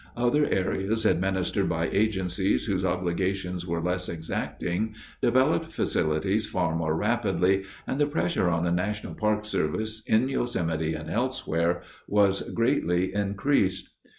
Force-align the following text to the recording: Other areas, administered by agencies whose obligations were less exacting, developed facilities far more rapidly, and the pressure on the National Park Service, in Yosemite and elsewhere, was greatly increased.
Other 0.17 0.47
areas, 0.47 1.05
administered 1.05 1.69
by 1.69 1.87
agencies 1.89 2.65
whose 2.65 2.83
obligations 2.83 3.67
were 3.67 3.83
less 3.83 4.09
exacting, 4.09 4.95
developed 5.21 5.71
facilities 5.71 6.47
far 6.47 6.75
more 6.75 6.95
rapidly, 6.95 7.65
and 7.85 7.99
the 8.01 8.07
pressure 8.07 8.49
on 8.49 8.63
the 8.63 8.71
National 8.71 9.13
Park 9.13 9.45
Service, 9.45 10.01
in 10.07 10.27
Yosemite 10.27 10.95
and 10.95 11.07
elsewhere, 11.07 11.83
was 12.07 12.41
greatly 12.51 13.13
increased. 13.13 13.89